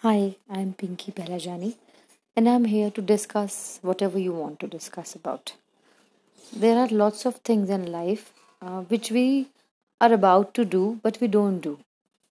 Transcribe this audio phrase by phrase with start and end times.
[0.00, 1.74] Hi, I'm Pinky Pelajani,
[2.36, 5.54] and I'm here to discuss whatever you want to discuss about.
[6.54, 9.48] There are lots of things in life uh, which we
[9.98, 11.78] are about to do, but we don't do.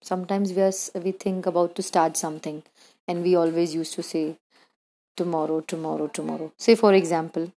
[0.03, 2.61] Sometimes we, are, we think about to start something,
[3.07, 4.35] and we always used to say
[5.17, 6.51] tomorrow, tomorrow, tomorrow.
[6.57, 7.51] Say, for example,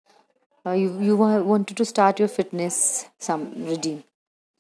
[0.66, 4.06] uh, you, you wanted to start your fitness some regime.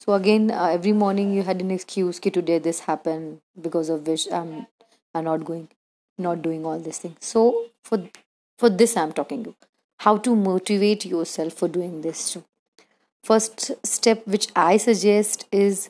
[0.02, 4.05] So again, uh, every morning you had an excuse कि today this happened because of
[4.05, 4.68] which I'm
[5.14, 5.68] I'm not going,
[6.18, 7.18] not doing all these things.
[7.20, 8.04] So for
[8.57, 9.56] for this I'm talking you.
[10.00, 12.43] How to motivate yourself for doing this too.
[13.24, 15.89] First step which I suggest is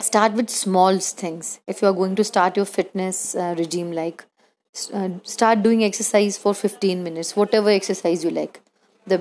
[0.00, 1.60] start with small things.
[1.66, 4.24] If you are going to start your fitness uh, regime, like
[4.92, 8.60] uh, start doing exercise for 15 minutes, whatever exercise you like.
[9.06, 9.20] The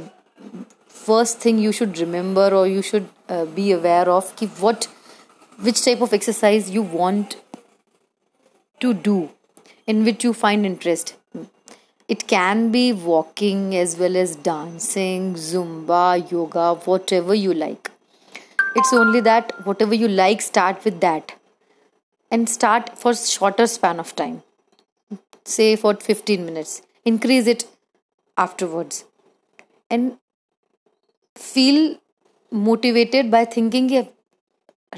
[0.87, 4.87] first thing you should remember or you should uh, be aware of keep what
[5.67, 7.37] which type of exercise you want
[8.79, 9.29] to do
[9.85, 11.15] in which you find interest.
[12.07, 17.91] It can be walking as well as dancing zumba yoga whatever you like.
[18.75, 21.33] It's only that whatever you like start with that.
[22.31, 24.43] And start for shorter span of time.
[25.45, 26.81] Say for 15 minutes.
[27.05, 27.65] Increase it
[28.37, 29.05] afterwards.
[29.89, 30.17] And
[31.35, 31.97] feel
[32.51, 34.07] motivated by thinking "Yeah,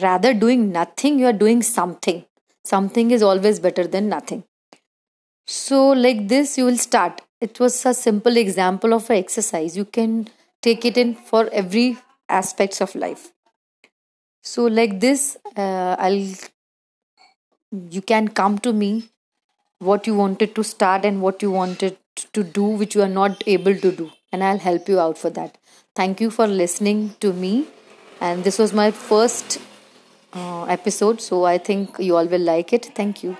[0.01, 2.25] rather doing nothing you are doing something
[2.63, 4.43] something is always better than nothing.
[5.47, 7.21] So like this you will start.
[7.41, 9.75] It was a simple example of an exercise.
[9.77, 10.27] You can
[10.61, 13.31] take it in for every aspects of life.
[14.43, 16.25] So like this uh, i'll
[17.91, 19.09] you can come to me
[19.79, 21.97] what you wanted to start and what you wanted
[22.33, 25.29] to do which you are not able to do and i'll help you out for
[25.29, 25.57] that.
[25.95, 27.67] Thank you for listening to me.
[28.21, 29.59] And this was my first
[30.33, 31.21] uh, episode.
[31.21, 32.91] So i think you all will like it.
[32.95, 33.37] Thank you